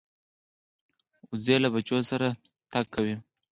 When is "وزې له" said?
1.29-1.69